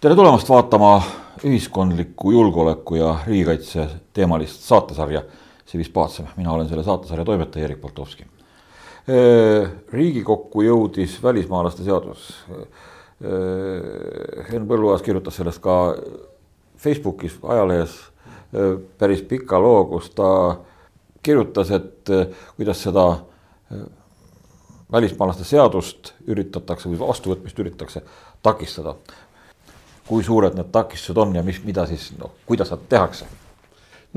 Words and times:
tere 0.00 0.16
tulemast 0.16 0.48
vaatama 0.48 0.94
ühiskondliku 1.44 2.30
julgeoleku 2.32 2.96
ja 2.96 3.10
riigikaitse 3.26 3.84
teemalist 4.16 4.62
saatesarja 4.64 5.20
Civis 5.68 5.90
Pacem, 5.92 6.30
mina 6.36 6.52
olen 6.52 6.68
selle 6.68 6.84
saatesarja 6.86 7.24
toimetaja 7.24 7.64
Erik 7.64 7.80
Poltovski. 7.80 8.24
riigikokku 9.92 10.62
jõudis 10.62 11.18
välismaalaste 11.22 11.84
seadus. 11.84 12.32
Henn 14.48 14.68
Põlluaas 14.72 15.04
kirjutas 15.04 15.36
sellest 15.36 15.60
ka 15.60 15.94
Facebookis, 16.80 17.36
ajalehes 17.42 18.00
päris 18.98 19.20
pika 19.22 19.60
loo, 19.60 19.84
kus 19.84 20.10
ta 20.16 20.56
kirjutas, 21.22 21.70
et 21.76 22.08
kuidas 22.56 22.82
seda 22.88 23.10
välismaalaste 24.92 25.44
seadust 25.44 26.14
üritatakse 26.26 26.88
või 26.88 27.08
vastuvõtmist 27.08 27.58
üritatakse 27.58 28.00
takistada 28.42 28.96
kui 30.10 30.24
suured 30.26 30.56
need 30.58 30.72
takistused 30.74 31.18
on 31.22 31.36
ja 31.38 31.42
mis, 31.46 31.60
mida 31.64 31.86
siis 31.86 32.10
noh, 32.18 32.34
kuidas 32.46 32.72
nad 32.74 32.88
tehakse? 32.90 33.28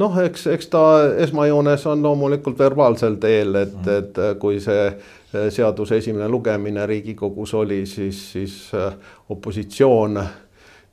noh, 0.01 0.15
eks, 0.23 0.47
eks 0.49 0.71
ta 0.73 0.83
esmajoones 1.21 1.85
on 1.91 2.01
loomulikult 2.01 2.57
verbaalsel 2.59 3.19
teel, 3.21 3.55
et 3.55 3.75
mm, 3.75 3.83
-hmm. 3.85 3.99
et 3.99 4.39
kui 4.39 4.59
see 4.59 5.49
seaduse 5.53 5.97
esimene 5.97 6.29
lugemine 6.29 6.85
Riigikogus 6.85 7.53
oli, 7.53 7.85
siis, 7.85 8.31
siis 8.31 8.71
äh, 8.73 8.93
opositsioon 9.29 10.23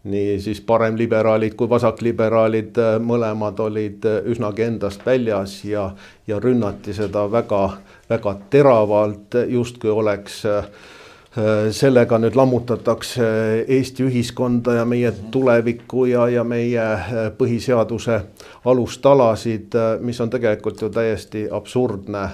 nii 0.05 0.41
siis 0.41 0.61
paremliberaalid 0.61 1.55
kui 1.55 1.69
vasakliberaalid 1.69 2.79
äh, 2.79 2.95
mõlemad 3.01 3.61
olid 3.61 4.05
äh, 4.05 4.23
üsnagi 4.25 4.63
endast 4.63 5.05
väljas 5.07 5.65
ja, 5.65 5.91
ja 6.27 6.41
rünnati 6.41 6.93
seda 6.93 7.27
väga, 7.33 7.71
väga 8.11 8.37
teravalt, 8.51 9.37
justkui 9.49 9.91
oleks 9.91 10.45
äh, 10.47 10.65
Äh, 10.65 11.00
sellega 11.71 12.19
nüüd 12.19 12.35
lammutatakse 12.35 13.27
Eesti 13.69 14.03
ühiskonda 14.09 14.75
ja 14.81 14.85
meie 14.85 15.13
tulevikku 15.31 16.05
ja, 16.11 16.25
ja 16.29 16.45
meie 16.45 16.83
äh, 16.83 17.29
põhiseaduse 17.39 18.17
alustalasid, 18.65 19.75
äh, 19.79 20.01
mis 20.01 20.21
on 20.21 20.31
tegelikult 20.31 20.83
ju 20.83 20.91
täiesti 20.91 21.47
absurdne 21.51 22.29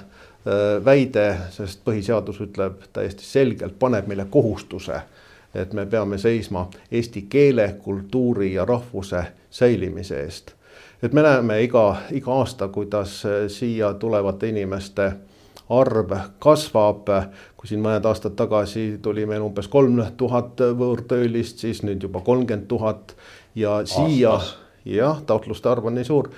väide, 0.84 1.24
sest 1.50 1.80
põhiseadus 1.82 2.36
ütleb 2.44 2.84
täiesti 2.94 3.24
selgelt, 3.26 3.72
paneb 3.82 4.06
meile 4.06 4.28
kohustuse, 4.30 5.00
et 5.54 5.72
me 5.74 5.82
peame 5.90 6.20
seisma 6.22 6.68
eesti 6.86 7.24
keele, 7.28 7.66
kultuuri 7.82 8.52
ja 8.52 8.64
rahvuse 8.64 9.24
säilimise 9.50 10.20
eest. 10.22 10.52
et 11.02 11.12
me 11.12 11.22
näeme 11.22 11.62
iga, 11.62 11.96
iga 12.14 12.32
aasta, 12.32 12.68
kuidas 12.68 13.22
siia 13.48 13.94
tulevate 13.94 14.48
inimeste 14.48 15.12
arv 15.68 16.12
kasvab. 16.38 17.08
kui 17.56 17.68
siin 17.68 17.82
mõned 17.82 18.04
aastad 18.06 18.36
tagasi 18.36 18.98
tuli 19.02 19.26
meil 19.26 19.42
umbes 19.42 19.68
kolm 19.68 20.02
tuhat 20.16 20.60
võõrtöölist, 20.78 21.58
siis 21.58 21.82
nüüd 21.82 22.02
juba 22.02 22.20
kolmkümmend 22.20 22.68
tuhat. 22.68 23.16
Ja 23.54 23.80
siia, 23.88 24.38
jah, 24.84 25.22
taotluste 25.26 25.68
arv 25.68 25.86
on 25.86 25.94
nii 25.96 26.04
suur. 26.04 26.28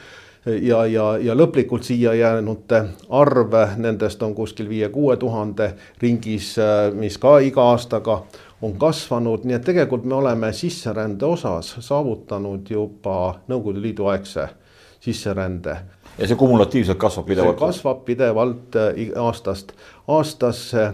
Ja, 0.47 0.85
ja, 0.87 1.17
ja 1.19 1.35
lõplikult 1.35 1.83
siia 1.85 2.15
jäänute 2.15 2.85
arv, 3.11 3.55
nendest 3.77 4.23
on 4.23 4.35
kuskil 4.35 4.69
viie-kuue 4.69 5.17
tuhande 5.17 5.73
ringis, 6.01 6.55
mis 6.95 7.19
ka 7.19 7.39
iga 7.45 7.67
aastaga 7.75 8.23
on 8.63 8.79
kasvanud, 8.79 9.45
nii 9.45 9.59
et 9.59 9.67
tegelikult 9.67 10.07
me 10.09 10.15
oleme 10.15 10.53
sisserände 10.53 11.27
osas 11.27 11.75
saavutanud 11.85 12.71
juba 12.71 13.35
Nõukogude 13.51 13.83
Liidu 13.83 14.09
aegse 14.11 14.49
sisserände 15.01 15.77
ja 16.19 16.27
see 16.27 16.37
kumulatiivselt 16.37 16.99
kasvab 16.99 17.27
pidevalt? 17.27 17.59
kasvab 17.59 18.05
pidevalt 18.05 18.77
äh, 18.77 18.93
aastast 19.17 19.73
aastasse. 20.09 20.93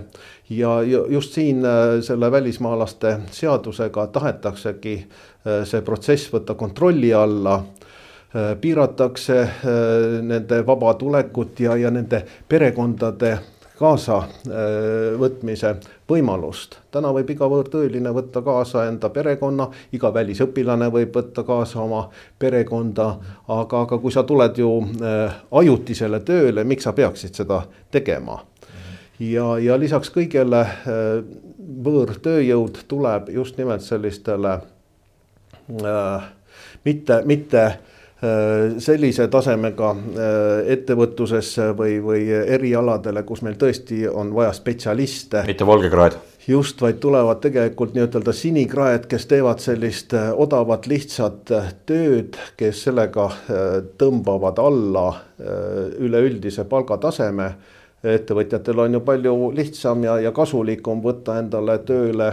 Ja 0.51 0.83
just 0.83 1.33
siin 1.33 1.65
äh, 1.65 2.01
selle 2.01 2.31
välismaalaste 2.33 3.19
seadusega 3.31 4.07
tahetaksegi 4.07 4.97
äh, 4.99 5.07
see 5.65 5.83
protsess 5.83 6.33
võtta 6.33 6.55
kontrolli 6.55 7.15
alla. 7.15 7.63
Piiratakse 8.61 9.35
nende 10.27 10.57
vaba 10.67 10.95
tulekut 10.99 11.61
ja, 11.63 11.77
ja 11.79 11.91
nende 11.95 12.19
perekondade 12.51 13.37
kaasavõtmise 13.79 15.71
võimalust. 16.09 16.77
täna 16.91 17.13
võib 17.13 17.31
iga 17.31 17.49
võõrtööline 17.49 18.13
võtta 18.15 18.43
kaasa 18.45 18.87
enda 18.89 19.09
perekonna, 19.11 19.69
iga 19.93 20.13
välisõpilane 20.15 20.91
võib 20.93 21.15
võtta 21.17 21.45
kaasa 21.45 21.81
oma 21.81 22.09
perekonda, 22.39 23.09
aga, 23.49 23.81
aga 23.87 23.99
kui 23.99 24.13
sa 24.13 24.23
tuled 24.23 24.59
ju 24.59 24.71
äh, 24.83 25.39
ajutisele 25.53 26.21
tööle, 26.21 26.65
miks 26.65 26.85
sa 26.85 26.93
peaksid 26.93 27.35
seda 27.35 27.63
tegema? 27.91 28.43
ja, 29.21 29.59
ja 29.59 29.79
lisaks 29.81 30.11
kõigele 30.13 30.61
äh, 30.61 31.25
võõrtööjõud 31.85 32.85
tuleb 32.89 33.31
just 33.33 33.59
nimelt 33.59 33.83
sellistele 33.83 34.59
äh, 35.81 36.31
mitte, 36.85 37.23
mitte 37.25 37.67
Äh, 37.67 37.94
sellise 38.79 39.27
tasemega 39.29 39.91
äh, 39.91 40.71
ettevõtlusesse 40.75 41.73
või, 41.77 41.99
või 42.05 42.23
erialadele, 42.31 43.25
kus 43.27 43.43
meil 43.43 43.59
tõesti 43.61 44.05
on 44.09 44.33
vaja 44.35 44.53
spetsialiste. 44.57 45.43
mitte 45.47 45.67
valgekraed. 45.67 46.17
just, 46.47 46.81
vaid 46.81 47.01
tulevad 47.03 47.43
tegelikult 47.45 47.95
nii-ütelda 47.95 48.33
sinikraed, 48.33 49.07
kes 49.11 49.27
teevad 49.27 49.61
sellist 49.65 50.15
äh, 50.15 50.31
odavat 50.33 50.87
lihtsat 50.87 51.53
tööd, 51.87 52.39
kes 52.57 52.83
sellega 52.89 53.31
tõmbavad 53.99 54.59
alla 54.63 55.07
üleüldise 55.99 56.65
palgataseme 56.69 57.49
ettevõtjatel 58.05 58.83
on 58.85 58.99
ju 58.99 59.01
palju 59.05 59.37
lihtsam 59.57 60.03
ja, 60.05 60.19
ja 60.21 60.33
kasulikum 60.37 61.01
võtta 61.05 61.39
endale 61.41 61.79
tööle 61.89 62.31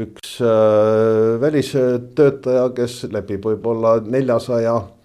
üks 0.00 0.38
äh, 0.40 1.36
välistöötaja, 1.42 2.70
kes 2.76 3.02
lepib 3.12 3.44
võib-olla 3.44 3.98
neljasaja 4.00 4.78
Äh, 4.80 4.99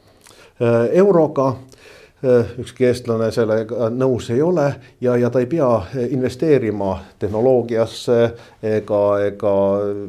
euroga 0.91 1.47
äh, 1.47 2.45
ükski 2.59 2.87
eestlane 2.87 3.27
sellega 3.31 3.89
nõus 3.91 4.29
ei 4.31 4.41
ole 4.41 4.69
ja, 5.01 5.17
ja 5.17 5.29
ta 5.29 5.41
ei 5.43 5.49
pea 5.51 5.69
investeerima 6.09 6.97
tehnoloogiasse 7.19 8.19
ega, 8.63 9.03
ega 9.27 9.53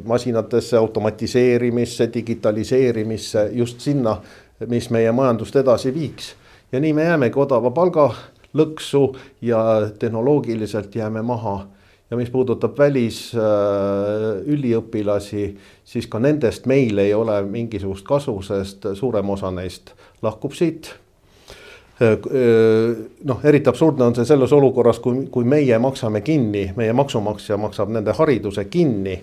masinatesse, 0.05 0.77
automatiseerimisse, 0.77 2.11
digitaliseerimisse, 2.15 3.49
just 3.53 3.81
sinna, 3.81 4.17
mis 4.67 4.91
meie 4.91 5.13
majandust 5.13 5.57
edasi 5.57 5.95
viiks. 5.95 6.35
ja 6.73 6.81
nii 6.81 6.93
me 6.93 7.05
jäämegi 7.05 7.39
odava 7.39 7.71
palga 7.71 8.11
lõksu 8.57 9.17
ja 9.43 9.91
tehnoloogiliselt 9.99 10.95
jääme 10.95 11.23
maha 11.23 11.67
ja 12.11 12.17
mis 12.17 12.31
puudutab 12.31 12.79
välisüliõpilasi, 12.79 15.45
äh, 15.45 15.51
siis 15.85 16.07
ka 16.11 16.19
nendest 16.23 16.67
meil 16.67 16.99
ei 17.03 17.15
ole 17.15 17.43
mingisugust 17.43 18.05
kasu, 18.07 18.43
sest 18.47 18.87
suurem 18.95 19.31
osa 19.31 19.51
neist 19.51 19.91
lahkub 20.23 20.53
siit 20.55 20.95
äh, 22.03 22.13
äh, 22.13 22.19
noh, 23.25 23.41
eriti 23.45 23.69
absurdne 23.73 24.05
on 24.07 24.15
see 24.15 24.25
selles 24.29 24.53
olukorras, 24.53 24.99
kui, 25.03 25.27
kui 25.33 25.45
meie 25.45 25.79
maksame 25.83 26.21
kinni, 26.27 26.73
meie 26.77 26.93
maksumaksja 26.93 27.57
maksab 27.61 27.89
nende 27.95 28.13
hariduse 28.15 28.65
kinni. 28.71 29.23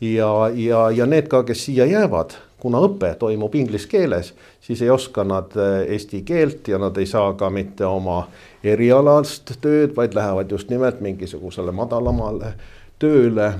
ja, 0.00 0.50
ja, 0.54 0.90
ja 0.90 1.06
need 1.06 1.28
ka, 1.28 1.42
kes 1.44 1.64
siia 1.66 1.86
jäävad, 1.86 2.30
kuna 2.60 2.80
õpe 2.84 3.14
toimub 3.18 3.54
inglise 3.58 3.88
keeles, 3.88 4.32
siis 4.60 4.82
ei 4.82 4.90
oska 4.90 5.24
nad 5.24 5.56
eesti 5.86 6.22
keelt 6.26 6.68
ja 6.68 6.78
nad 6.78 6.96
ei 7.00 7.08
saa 7.08 7.32
ka 7.38 7.50
mitte 7.50 7.86
oma 7.88 8.22
erialast 8.64 9.54
tööd, 9.60 9.94
vaid 9.96 10.14
lähevad 10.14 10.52
just 10.52 10.70
nimelt 10.70 11.00
mingisugusele 11.00 11.72
madalamale 11.72 12.54
tööle. 13.00 13.52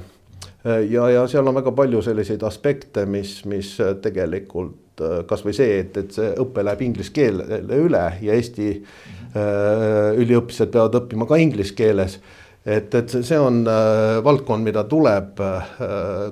ja, 0.64 1.08
ja 1.10 1.26
seal 1.28 1.48
on 1.48 1.56
väga 1.56 1.72
palju 1.72 2.02
selliseid 2.04 2.42
aspekte, 2.44 3.06
mis, 3.06 3.40
mis 3.48 3.76
tegelikult 4.02 4.90
kasvõi 5.26 5.54
see, 5.56 5.78
et, 5.80 5.96
et 5.96 6.12
see 6.12 6.32
õpe 6.42 6.64
läheb 6.64 6.82
inglise 6.84 7.12
keelele 7.16 7.78
üle 7.80 8.02
ja 8.20 8.36
Eesti 8.36 8.68
äh, 8.76 10.12
üliõpilased 10.20 10.72
peavad 10.74 10.98
õppima 11.00 11.28
ka 11.28 11.38
inglise 11.40 11.74
keeles 11.78 12.18
et, 12.66 12.94
et 12.94 13.12
see 13.24 13.38
on 13.40 13.62
äh, 13.68 14.18
valdkond, 14.24 14.64
mida 14.64 14.84
tuleb 14.84 15.40
äh, 15.40 15.76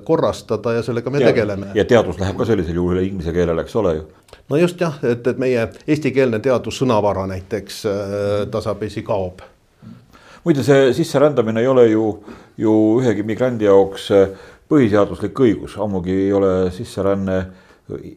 korrastada 0.05 0.75
ja 0.77 0.83
sellega 0.85 1.09
me 1.09 1.21
Tead, 1.21 1.33
tegeleme. 1.33 1.71
ja 1.73 1.85
teadus 1.89 2.19
läheb 2.21 2.37
ka 2.37 2.45
sellisel 2.45 2.77
juhul 2.77 3.01
inglise 3.01 3.33
keelele, 3.33 3.65
eks 3.65 3.75
ole 3.81 3.95
ju 3.97 4.07
no 4.49 4.57
just 4.57 4.81
jah, 4.81 4.97
et, 5.05 5.25
et 5.27 5.41
meie 5.41 5.65
eestikeelne 5.87 6.41
teadussõnavara 6.43 7.25
näiteks 7.33 7.81
äh, 7.89 7.97
tasapisi 8.51 9.03
kaob. 9.05 9.41
muide, 10.43 10.63
see 10.65 10.93
sisserändamine 10.97 11.63
ei 11.63 11.67
ole 11.67 11.87
ju, 11.89 12.05
ju 12.57 12.75
ühegi 13.01 13.25
migrandi 13.25 13.69
jaoks 13.69 14.09
äh, 14.15 14.33
põhiseaduslik 14.69 15.37
õigus, 15.45 15.77
ammugi 15.81 16.13
ei 16.27 16.33
ole 16.33 16.53
sisseränne 16.75 17.37
äh, 17.89 18.09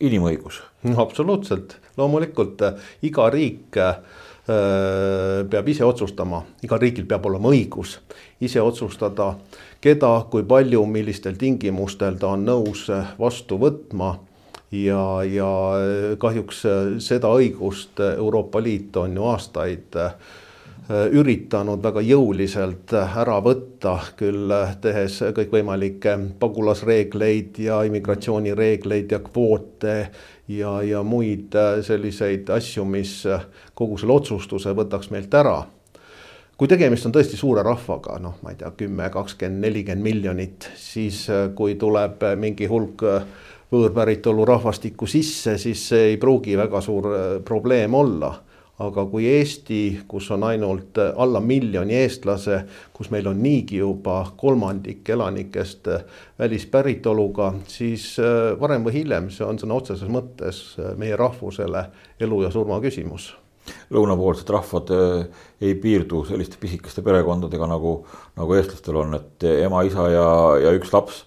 inimõigus. 0.00 0.62
absoluutselt, 0.96 1.78
loomulikult 1.96 2.64
iga 3.04 3.30
riik 3.32 3.80
peab 4.44 5.68
ise 5.72 5.84
otsustama, 5.86 6.42
igal 6.66 6.80
riigil 6.82 7.06
peab 7.08 7.24
olema 7.30 7.48
õigus 7.48 7.94
ise 8.44 8.60
otsustada, 8.60 9.34
keda, 9.80 10.12
kui 10.30 10.44
palju, 10.48 10.84
millistel 10.90 11.38
tingimustel 11.40 12.18
ta 12.20 12.34
on 12.34 12.46
nõus 12.48 12.86
vastu 13.18 13.58
võtma. 13.60 14.16
Ja, 14.74 15.22
ja 15.22 15.48
kahjuks 16.18 16.64
seda 17.04 17.28
õigust 17.30 18.00
Euroopa 18.02 18.58
Liit 18.58 18.96
on 18.98 19.12
ju 19.14 19.26
aastaid 19.30 19.94
üritanud 20.88 21.80
väga 21.80 22.02
jõuliselt 22.04 22.92
ära 22.92 23.38
võtta, 23.40 23.94
küll 24.18 24.52
tehes 24.84 25.16
kõikvõimalikke 25.36 26.16
pagulasreegleid 26.40 27.56
ja 27.64 27.78
immigratsioonireegleid 27.88 29.14
ja 29.16 29.22
kvoote 29.24 29.96
ja, 30.52 30.74
ja 30.84 31.00
muid 31.02 31.56
selliseid 31.86 32.52
asju, 32.52 32.84
mis 32.84 33.22
kogu 33.74 33.96
selle 33.96 34.18
otsustuse 34.18 34.76
võtaks 34.76 35.08
meilt 35.14 35.32
ära. 35.40 35.62
Kui 36.54 36.68
tegemist 36.70 37.08
on 37.08 37.16
tõesti 37.16 37.40
suure 37.40 37.64
rahvaga, 37.66 38.20
noh, 38.22 38.36
ma 38.44 38.52
ei 38.52 38.60
tea, 38.60 38.70
kümme, 38.78 39.08
kakskümmend, 39.10 39.64
nelikümmend 39.64 40.04
miljonit, 40.04 40.68
siis 40.78 41.24
kui 41.56 41.74
tuleb 41.80 42.22
mingi 42.38 42.68
hulk 42.70 43.02
võõrpäritolu 43.72 44.44
rahvastikku 44.46 45.08
sisse, 45.10 45.56
siis 45.58 45.88
see 45.88 46.10
ei 46.12 46.20
pruugi 46.20 46.54
väga 46.60 46.84
suur 46.84 47.08
probleem 47.42 47.96
olla 47.98 48.36
aga 48.82 49.04
kui 49.06 49.26
Eesti, 49.30 49.80
kus 50.10 50.26
on 50.34 50.42
ainult 50.48 50.98
alla 50.98 51.40
miljoni 51.40 51.94
eestlase, 51.94 52.58
kus 52.94 53.10
meil 53.14 53.28
on 53.30 53.38
niigi 53.42 53.78
juba 53.78 54.16
kolmandik 54.36 55.08
elanikest 55.14 55.90
välispäritoluga, 56.38 57.52
siis 57.70 58.14
äh, 58.18 58.54
varem 58.60 58.86
või 58.86 58.96
hiljem 58.98 59.30
see 59.30 59.46
on 59.46 59.60
sõna 59.62 59.78
otseses 59.78 60.10
mõttes 60.10 60.64
äh, 60.80 60.94
meie 60.98 61.16
rahvusele 61.16 61.86
elu 62.20 62.42
ja 62.42 62.50
surma 62.54 62.80
küsimus. 62.82 63.30
Lõunapoolsed 63.94 64.50
rahvad 64.50 64.90
äh, 64.94 65.44
ei 65.62 65.76
piirdu 65.78 66.24
selliste 66.26 66.58
pisikeste 66.60 67.04
perekondadega 67.06 67.70
nagu, 67.70 68.00
nagu 68.34 68.58
eestlastel 68.58 68.98
on, 69.04 69.14
et 69.20 69.46
ema, 69.54 69.84
isa 69.86 70.08
ja, 70.10 70.26
ja 70.66 70.74
üks 70.74 70.90
laps, 70.92 71.22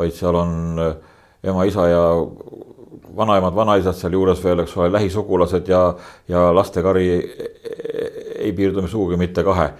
vaid 0.00 0.16
seal 0.16 0.40
on 0.40 0.80
ema, 1.44 1.68
isa 1.68 1.86
ja 1.92 2.02
vanaemad, 3.16 3.54
vanaisad 3.54 3.96
sealjuures 3.98 4.42
veel, 4.44 4.62
eks 4.64 4.76
ole, 4.76 4.90
lähisugulased 4.92 5.68
ja, 5.68 5.82
ja 6.28 6.48
lastekari 6.54 7.06
ei 8.38 8.52
piirdu 8.56 8.86
sugugi 8.88 9.18
mitte 9.20 9.44
kahe. 9.44 9.70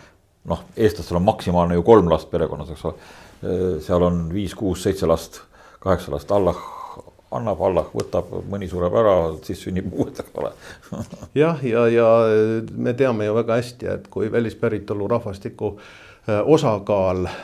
noh, 0.46 0.62
eestlastel 0.76 1.19
on 1.19 1.26
maksimaalne 1.26 1.75
ju 1.75 1.82
kolm 1.82 2.11
last 2.11 2.31
perekonnas, 2.31 2.70
eks 2.70 2.84
ole. 2.84 2.94
seal 3.82 4.02
on 4.02 4.28
viis, 4.32 4.55
kuus, 4.55 4.82
seitse 4.82 5.06
last, 5.06 5.40
kaheksa 5.82 6.12
last, 6.12 6.31
Allah 6.32 6.56
annab, 7.34 7.61
Allah 7.67 7.88
võtab, 7.90 8.31
mõni 8.49 8.69
sureb 8.70 8.94
ära, 8.94 9.17
siis 9.44 9.64
sünnib 9.67 9.90
uued, 9.93 10.14
eks 10.22 10.38
ole 10.38 10.52
jah, 11.43 11.62
ja, 11.67 11.87
ja 11.90 12.08
me 12.72 12.94
teame 12.94 13.26
ju 13.26 13.34
väga 13.37 13.58
hästi, 13.58 13.88
et 13.90 14.06
kui 14.12 14.31
välispäritolu 14.32 15.08
rahvastiku 15.11 15.75
äh, 15.75 16.06
osakaal 16.44 17.26
äh, 17.26 17.34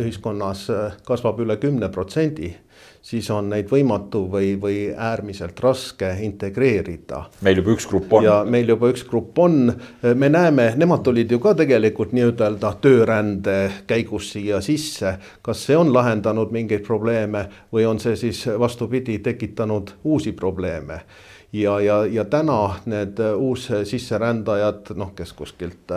ühiskonnas 0.00 0.70
äh, 0.70 0.92
kasvab 1.04 1.40
üle 1.44 1.56
kümne 1.60 1.88
protsendi 1.92 2.54
siis 3.02 3.26
on 3.34 3.48
neid 3.50 3.66
võimatu 3.70 4.22
või, 4.30 4.52
või 4.60 4.76
äärmiselt 4.94 5.58
raske 5.60 6.08
integreerida. 6.22 7.24
meil 7.42 7.58
juba 7.58 7.74
üks 7.74 7.86
grupp 7.90 8.12
on. 8.12 8.24
ja 8.24 8.36
meil 8.44 8.68
juba 8.68 8.92
üks 8.92 9.04
grupp 9.08 9.38
on, 9.42 9.72
me 10.14 10.28
näeme, 10.28 10.72
nemad 10.78 11.02
tulid 11.02 11.30
ju 11.30 11.40
ka 11.42 11.54
tegelikult 11.58 12.14
nii-ütelda 12.14 12.72
töörände 12.80 13.58
käigus 13.86 14.30
siia 14.32 14.60
sisse. 14.60 15.16
kas 15.42 15.66
see 15.66 15.76
on 15.76 15.92
lahendanud 15.92 16.54
mingeid 16.54 16.86
probleeme 16.86 17.48
või 17.72 17.86
on 17.90 18.00
see 18.00 18.16
siis 18.16 18.46
vastupidi 18.58 19.18
tekitanud 19.18 19.96
uusi 20.04 20.32
probleeme? 20.32 21.02
Ja, 21.52 21.80
ja, 21.80 22.04
ja 22.06 22.24
täna 22.24 22.74
need 22.86 23.20
uussisserändajad, 23.36 24.94
noh, 24.96 25.12
kes 25.14 25.32
kuskilt 25.32 25.92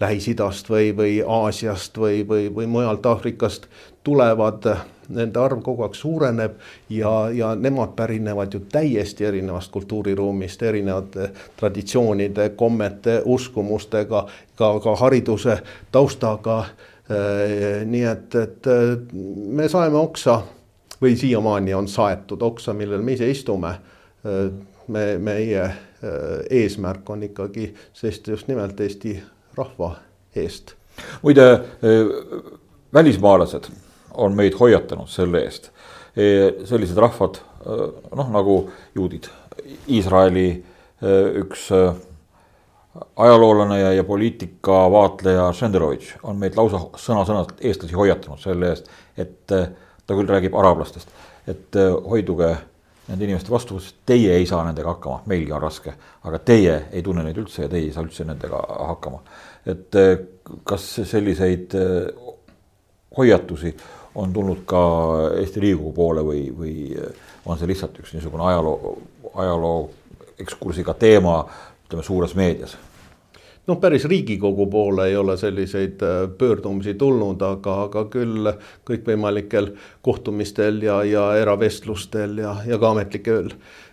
Lähis-Idast 0.00 0.68
või, 0.70 0.92
või 0.96 1.18
Aasiast 1.26 1.98
või, 1.98 2.22
või, 2.28 2.48
või 2.54 2.66
mujalt 2.66 3.06
Aafrikast 3.06 3.66
tulevad 4.04 4.68
nende 5.08 5.40
arv 5.40 5.62
kogu 5.64 5.86
aeg 5.86 5.96
suureneb 5.96 6.58
ja, 6.92 7.12
ja 7.32 7.54
nemad 7.56 7.94
pärinevad 7.96 8.54
ju 8.54 8.60
täiesti 8.72 9.24
erinevast 9.24 9.72
kultuuriruumist, 9.72 10.62
erinevate 10.62 11.30
traditsioonide, 11.56 12.50
kommete, 12.56 13.22
uskumustega, 13.24 14.26
ka, 14.58 14.72
ka 14.84 14.96
hariduse 15.00 15.58
taustaga. 15.92 16.58
Äh, 17.08 17.86
nii 17.88 18.04
et, 18.04 18.34
et 18.36 18.66
äh, 18.68 18.98
me 19.56 19.68
saeme 19.68 19.96
oksa 19.96 20.42
või 21.00 21.16
siiamaani 21.16 21.72
on 21.74 21.88
saetud 21.88 22.42
oksa, 22.42 22.74
millel 22.76 23.00
me 23.02 23.16
ise 23.16 23.30
istume. 23.30 23.78
Äh, 24.88 24.92
me, 24.92 25.18
meie 25.18 25.74
eesmärk 26.50 27.10
on 27.10 27.22
ikkagi 27.22 27.74
seista 27.92 28.30
just 28.30 28.48
nimelt 28.48 28.80
Eesti 28.80 29.22
rahva 29.56 29.96
eest. 30.36 30.74
muide, 31.22 31.64
välismaalased 32.94 33.68
on 34.14 34.36
meid 34.36 34.54
hoiatanud 34.58 35.08
selle 35.08 35.42
eest. 35.42 35.70
E, 36.16 36.24
sellised 36.64 36.96
rahvad, 36.96 37.38
e, 37.38 37.76
noh 38.16 38.30
nagu 38.30 38.56
juudid, 38.94 39.28
Iisraeli 39.90 40.46
üks 41.42 41.68
ajaloolane 43.16 43.80
ja, 43.80 43.92
ja 43.92 44.04
poliitikavaatleja 44.04 45.50
Šenderovitš 45.52 46.16
on 46.22 46.38
meid 46.38 46.56
lausa 46.56 46.80
sõna-sõnalt 46.98 47.58
eestlasi 47.60 47.98
hoiatanud 47.98 48.40
selle 48.42 48.72
eest, 48.72 48.88
et 49.18 49.44
ta 49.46 50.14
küll 50.14 50.30
räägib 50.30 50.56
araablastest, 50.58 51.10
et 51.50 51.78
hoiduge 52.06 52.54
nende 53.08 53.24
inimeste 53.24 53.50
vastu, 53.50 53.78
sest 53.80 54.02
teie 54.06 54.34
ei 54.36 54.46
saa 54.46 54.62
nendega 54.66 54.92
hakkama, 54.94 55.22
meilgi 55.26 55.52
on 55.52 55.62
raske, 55.62 55.94
aga 56.28 56.40
teie 56.44 56.74
ei 56.92 57.02
tunne 57.02 57.24
neid 57.24 57.38
üldse 57.40 57.64
ja 57.64 57.70
teie 57.72 57.88
ei 57.88 57.92
saa 57.94 58.04
üldse 58.04 58.26
nendega 58.28 58.60
hakkama. 58.90 59.22
et 59.68 59.96
kas 60.64 60.84
selliseid 61.04 61.74
hoiatusi 63.16 63.74
on 64.14 64.32
tulnud 64.32 64.64
ka 64.66 64.82
Eesti 65.38 65.60
Riigikogu 65.60 65.92
poole 65.92 66.24
või, 66.24 66.42
või 66.58 66.74
on 67.46 67.58
see 67.58 67.68
lihtsalt 67.70 67.98
üks 68.00 68.14
niisugune 68.14 68.44
ajaloo, 68.48 68.96
ajaloo 69.34 69.90
ekskursiga 70.40 70.94
teema, 70.94 71.42
ütleme 71.86 72.04
suures 72.06 72.34
meedias? 72.38 72.76
Noh, 73.68 73.80
päris 73.80 74.04
Riigikogu 74.08 74.66
poole 74.66 75.08
ei 75.08 75.16
ole 75.16 75.36
selliseid 75.36 76.02
äh, 76.02 76.22
pöördumisi 76.38 76.94
tulnud, 76.94 77.42
aga, 77.42 77.82
aga 77.88 78.04
küll 78.12 78.52
kõikvõimalikel 78.88 79.74
kohtumistel 80.02 80.82
ja, 80.82 81.02
ja 81.04 81.30
eravestlustel 81.36 82.40
ja, 82.44 82.56
ja 82.66 82.78
ka 82.78 82.94
ametlikel 82.96 83.52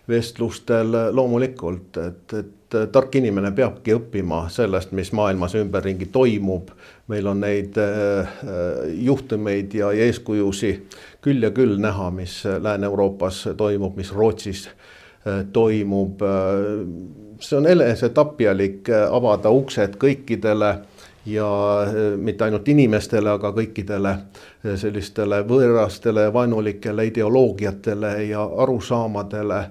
vestlustel 0.09 0.93
loomulikult, 1.17 1.97
et, 1.97 2.33
et 2.37 2.77
tark 2.91 3.15
inimene 3.17 3.51
peabki 3.55 3.95
õppima 3.95 4.45
sellest, 4.53 4.91
mis 4.97 5.11
maailmas 5.15 5.55
ümberringi 5.57 6.09
toimub. 6.13 6.69
meil 7.07 7.27
on 7.27 7.39
neid 7.39 7.77
äh, 7.77 8.37
juhtumeid 9.05 9.73
ja, 9.73 9.91
ja 9.93 10.05
eeskujusid 10.05 10.95
küll 11.21 11.43
ja 11.43 11.51
küll 11.51 11.77
näha, 11.81 12.09
mis 12.11 12.43
Lääne-Euroopas 12.45 13.43
toimub, 13.57 13.95
mis 13.97 14.13
Rootsis 14.13 14.67
äh, 14.67 15.45
toimub. 15.53 16.21
See 17.39 17.57
on 17.57 17.67
enesetapjalik 17.67 18.89
avada 19.09 19.49
uksed 19.49 19.97
kõikidele 20.01 20.71
ja 21.25 21.49
mitte 22.21 22.45
ainult 22.45 22.67
inimestele, 22.69 23.29
aga 23.33 23.51
kõikidele 23.55 24.13
sellistele 24.77 25.41
võõrastele 25.47 26.27
vaenulikele 26.33 27.07
ideoloogiatele 27.09 28.15
ja 28.29 28.45
arusaamadele 28.45 29.61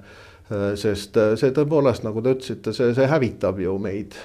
sest 0.77 1.17
see 1.41 1.53
tõepoolest, 1.57 2.05
nagu 2.05 2.23
te 2.23 2.35
ütlesite, 2.37 2.75
see, 2.77 2.93
see 2.97 3.09
hävitab 3.09 3.61
ju 3.63 3.77
meid. 3.81 4.17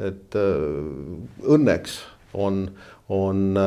Et 0.00 0.36
õnneks 0.36 1.98
on, 2.40 2.62
on 3.12 3.58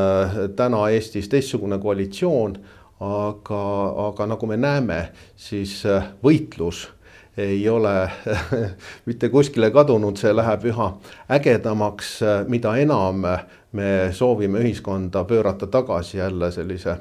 täna 0.58 0.84
Eestis 0.94 1.30
teistsugune 1.30 1.80
koalitsioon, 1.82 2.58
aga, 3.04 3.64
aga 4.08 4.30
nagu 4.34 4.50
me 4.50 4.58
näeme, 4.58 5.00
siis 5.36 5.82
võitlus 6.24 6.88
ei 7.38 7.70
ole 7.70 8.12
mitte 9.08 9.30
kuskile 9.30 9.72
kadunud, 9.72 10.18
see 10.18 10.34
läheb 10.36 10.68
üha 10.70 10.90
ägedamaks, 11.34 12.20
mida 12.48 12.76
enam 12.78 13.26
me 13.74 13.90
soovime 14.12 14.62
ühiskonda 14.62 15.24
pöörata 15.24 15.68
tagasi 15.68 16.18
jälle 16.18 16.52
sellise 16.52 16.98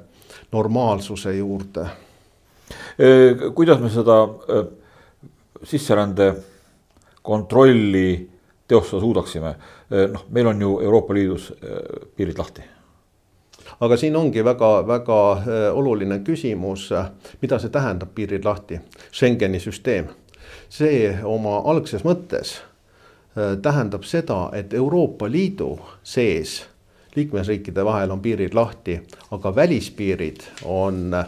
normaalsuse 0.53 1.37
juurde 1.37 1.87
kuidas 3.55 3.81
me 3.81 3.91
seda 3.91 4.29
sisserände 5.65 6.35
kontrolli 7.23 8.31
teostada 8.69 9.01
suudaksime? 9.01 9.55
noh, 10.12 10.25
meil 10.31 10.47
on 10.47 10.61
ju 10.61 10.81
Euroopa 10.81 11.15
Liidus 11.15 11.53
piirid 12.17 12.39
lahti 12.39 12.62
aga 13.81 13.97
siin 13.97 14.17
ongi 14.17 14.45
väga-väga 14.45 15.19
oluline 15.75 16.21
küsimus, 16.25 16.89
mida 17.43 17.59
see 17.59 17.71
tähendab, 17.71 18.15
piirid 18.15 18.45
lahti, 18.45 18.81
Schengeni 19.12 19.61
süsteem. 19.61 20.09
See 20.73 21.11
oma 21.29 21.59
algses 21.69 22.00
mõttes 22.07 22.55
tähendab 23.35 24.05
seda, 24.09 24.47
et 24.57 24.73
Euroopa 24.76 25.29
Liidu 25.29 25.75
sees 26.05 26.62
liikmesriikide 27.17 27.85
vahel 27.85 28.12
on 28.12 28.21
piirid 28.25 28.55
lahti, 28.57 28.99
aga 29.33 29.52
välispiirid 29.57 30.45
on 30.64 31.14
äh, 31.17 31.26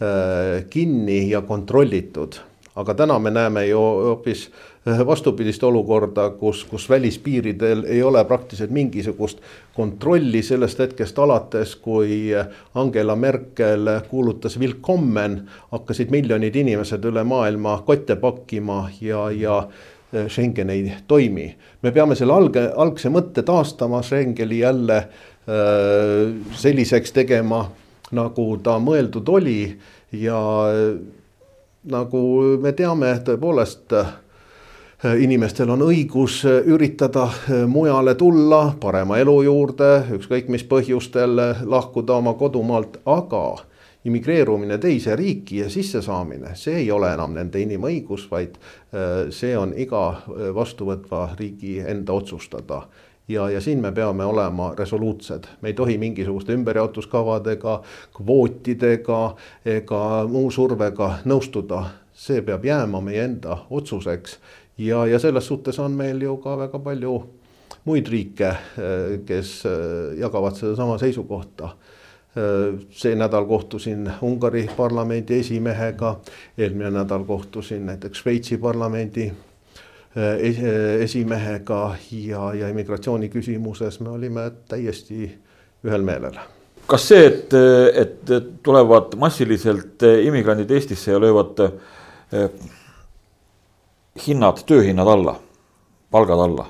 Äh, 0.00 0.64
kinni 0.70 1.30
ja 1.30 1.40
kontrollitud. 1.40 2.32
Aga 2.76 2.94
täna 2.94 3.18
me 3.18 3.30
näeme 3.30 3.66
ju 3.66 3.80
hoopis 3.80 4.50
äh, 4.88 5.00
vastupidist 5.06 5.64
olukorda, 5.64 6.30
kus, 6.30 6.64
kus 6.64 6.88
välispiiridel 6.90 7.84
ei 7.88 8.02
ole 8.02 8.24
praktiliselt 8.24 8.70
mingisugust 8.70 9.40
kontrolli 9.74 10.42
sellest 10.42 10.78
hetkest 10.78 11.18
alates, 11.18 11.76
kui 11.76 12.30
Angela 12.74 13.16
Merkel 13.16 13.90
kuulutas 14.08 14.58
willkommen, 14.58 15.42
hakkasid 15.72 16.10
miljonid 16.10 16.56
inimesed 16.56 17.04
üle 17.04 17.24
maailma 17.24 17.80
kotte 17.86 18.16
pakkima 18.16 18.86
ja, 19.00 19.30
ja 19.30 19.62
Schengen 20.28 20.70
ei 20.70 20.92
toimi. 21.08 21.56
me 21.82 21.92
peame 21.92 22.14
selle 22.14 22.32
alge, 22.32 22.70
algse 22.76 23.10
mõtte 23.10 23.42
taastama, 23.42 24.02
Schengeni 24.02 24.58
jälle 24.58 25.08
selliseks 26.54 27.12
tegema, 27.12 27.64
nagu 28.16 28.46
ta 28.62 28.78
mõeldud 28.82 29.28
oli 29.28 29.60
ja 30.12 30.38
nagu 31.90 32.20
me 32.62 32.72
teame, 32.72 33.12
tõepoolest 33.24 33.94
inimestel 35.20 35.70
on 35.70 35.84
õigus 35.86 36.40
üritada 36.46 37.28
mujale 37.68 38.14
tulla 38.18 38.74
parema 38.80 39.18
elu 39.20 39.36
juurde, 39.46 39.90
ükskõik 40.16 40.48
mis 40.48 40.64
põhjustel 40.64 41.36
lahkuda 41.68 42.16
oma 42.16 42.34
kodumaalt, 42.34 43.00
aga 43.04 43.44
immigreerumine 44.06 44.78
teise 44.78 45.16
riiki 45.16 45.60
ja 45.64 45.70
sissesaamine, 45.70 46.54
see 46.54 46.76
ei 46.82 46.90
ole 46.94 47.10
enam 47.14 47.34
nende 47.34 47.60
inimõigus, 47.60 48.28
vaid 48.30 48.56
see 49.34 49.56
on 49.58 49.74
iga 49.76 50.04
vastuvõtva 50.54 51.28
riigi 51.38 51.80
enda 51.82 52.14
otsustada 52.14 52.84
ja, 53.28 53.50
ja 53.50 53.60
siin 53.60 53.80
me 53.80 53.92
peame 53.92 54.24
olema 54.24 54.74
resoluutsed, 54.78 55.44
me 55.60 55.68
ei 55.68 55.74
tohi 55.74 55.98
mingisuguste 55.98 56.52
ümberjaotuskavadega, 56.52 57.80
kvootidega 58.16 59.20
ega 59.64 60.02
muu 60.28 60.50
survega 60.50 61.18
nõustuda. 61.24 61.84
see 62.16 62.40
peab 62.42 62.64
jääma 62.64 63.00
meie 63.04 63.24
enda 63.24 63.58
otsuseks. 63.70 64.38
Ja, 64.78 65.06
ja 65.06 65.18
selles 65.18 65.46
suhtes 65.46 65.78
on 65.78 65.92
meil 65.92 66.22
ju 66.22 66.36
ka 66.36 66.54
väga 66.58 66.78
palju 66.78 67.12
muid 67.84 68.08
riike, 68.08 68.54
kes 69.26 69.62
jagavad 70.18 70.56
sedasama 70.56 70.98
seisukohta. 70.98 71.68
See 72.90 73.14
nädal 73.16 73.44
kohtusin 73.44 74.10
Ungari 74.22 74.66
parlamendi 74.76 75.38
esimehega, 75.40 76.16
eelmine 76.58 76.90
nädal 76.90 77.24
kohtusin 77.24 77.86
näiteks 77.86 78.18
Šveitsi 78.18 78.58
parlamendi 78.58 79.32
esimehega 81.04 81.80
ja, 82.10 82.54
ja 82.54 82.68
immigratsiooni 82.72 83.28
küsimuses 83.28 84.00
me 84.00 84.14
olime 84.14 84.50
täiesti 84.68 85.26
ühel 85.84 86.04
meelel. 86.06 86.38
kas 86.86 87.08
see, 87.08 87.26
et, 87.26 87.54
et 88.00 88.32
tulevad 88.62 89.16
massiliselt 89.20 90.02
immigrandid 90.22 90.70
Eestisse 90.70 91.12
ja 91.12 91.20
löövad 91.20 91.60
eh, 91.66 92.50
hinnad, 94.26 94.62
tööhinnad 94.66 95.08
alla, 95.08 95.36
palgad 96.10 96.40
alla. 96.40 96.66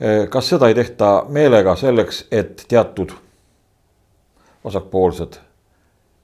Eh, 0.00 0.28
kas 0.28 0.48
seda 0.48 0.68
ei 0.68 0.74
tehta 0.74 1.24
meelega 1.28 1.76
selleks, 1.76 2.26
et 2.30 2.66
teatud 2.68 3.14
vasakpoolsed 4.64 5.38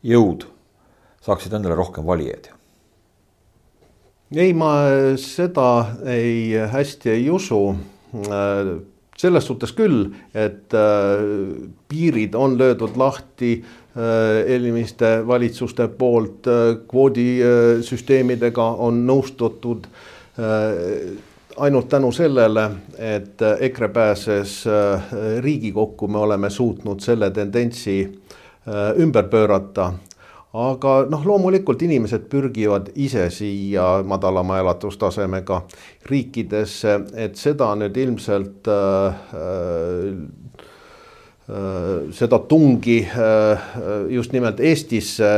jõud 0.02 0.48
saaksid 1.22 1.54
endale 1.54 1.78
rohkem 1.78 2.06
valijaid? 2.06 2.50
Ei, 4.36 4.52
ma 4.56 4.72
seda 5.20 5.68
ei, 6.08 6.54
hästi 6.72 7.10
ei 7.10 7.30
usu. 7.30 7.62
selles 9.22 9.44
suhtes 9.46 9.70
küll, 9.76 10.08
et 10.34 10.74
äh, 10.74 11.20
piirid 11.88 12.34
on 12.34 12.56
löödud 12.58 12.96
lahti 12.98 13.52
äh, 13.62 14.40
eelmiste 14.50 15.20
valitsuste 15.26 15.86
poolt, 15.88 16.48
äh, 16.50 16.80
kvoodisüsteemidega 16.88 18.66
on 18.82 19.04
nõustutud 19.06 19.86
ainult 21.56 21.88
tänu 21.92 22.08
sellele, 22.12 22.64
et 22.98 23.42
EKRE 23.60 23.88
pääses 23.92 24.62
Riigikokku, 25.44 26.08
me 26.08 26.18
oleme 26.18 26.50
suutnud 26.50 27.04
selle 27.04 27.30
tendentsi 27.30 27.98
ümber 28.96 29.28
pöörata 29.28 29.92
aga 30.52 31.06
noh, 31.08 31.24
loomulikult 31.24 31.82
inimesed 31.82 32.28
pürgivad 32.28 32.90
ise 33.00 33.30
siia 33.32 34.02
madalama 34.04 34.58
elatustasemega 34.60 35.62
riikidesse, 36.10 36.98
et 37.16 37.36
seda 37.40 37.70
nüüd 37.80 37.96
ilmselt 37.96 38.68
äh, 38.68 39.14
äh, 39.40 40.12
seda 42.12 42.38
tungi 42.48 42.98
äh, 43.00 43.64
just 44.12 44.32
nimelt 44.36 44.60
Eestisse 44.60 45.30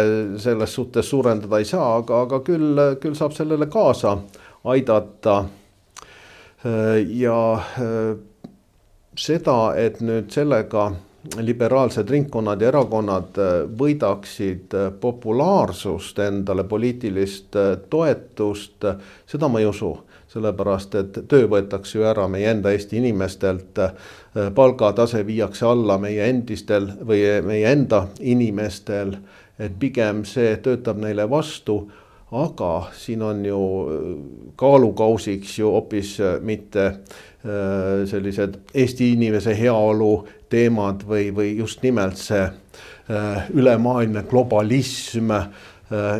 selles 0.42 0.74
suhtes 0.74 1.10
suurendada 1.10 1.58
ei 1.62 1.68
saa, 1.68 1.96
aga, 2.00 2.24
aga 2.26 2.40
küll, 2.46 2.82
küll 3.00 3.14
saab 3.14 3.32
sellele 3.38 3.70
kaasa 3.70 4.18
aidata. 4.64 5.44
Äh, 6.64 7.06
ja 7.20 7.54
äh, 7.54 8.16
seda, 9.14 9.74
et 9.78 10.00
nüüd 10.02 10.32
sellega 10.34 10.90
liberaalsed 11.36 12.10
ringkonnad 12.10 12.60
ja 12.60 12.68
erakonnad 12.68 13.38
äh, 13.38 13.52
võidaksid 13.78 14.74
äh, 14.74 14.90
populaarsust 15.00 16.18
endale, 16.18 16.64
poliitilist 16.68 17.56
äh, 17.56 17.76
toetust, 17.90 18.84
seda 19.26 19.48
ma 19.48 19.62
ei 19.62 19.70
usu. 19.70 19.96
sellepärast, 20.34 20.94
et 20.98 21.18
töö 21.30 21.44
võetakse 21.46 21.94
ju 21.94 22.06
ära 22.10 22.24
meie 22.26 22.48
enda 22.50 22.72
Eesti 22.74 22.96
inimestelt, 22.98 23.78
palgatase 24.56 25.20
viiakse 25.26 25.66
alla 25.68 25.94
meie 26.02 26.24
endistel 26.26 26.88
või 27.06 27.20
meie 27.46 27.70
enda 27.70 28.00
inimestel, 28.18 29.12
et 29.62 29.76
pigem 29.78 30.24
see 30.26 30.56
töötab 30.64 30.98
neile 30.98 31.28
vastu 31.30 31.76
aga 32.34 32.88
siin 32.98 33.22
on 33.22 33.44
ju 33.46 33.60
kaalukausiks 34.56 35.58
ju 35.58 35.70
hoopis 35.70 36.16
mitte 36.40 36.88
sellised 38.10 38.58
Eesti 38.74 39.12
inimese 39.12 39.54
heaolu 39.60 40.26
teemad 40.54 41.04
või, 41.08 41.28
või 41.34 41.52
just 41.58 41.82
nimelt 41.84 42.20
see 42.20 42.42
äh, 42.44 43.50
ülemaailmne 43.54 44.24
globalism, 44.30 45.32
äh, 45.34 45.48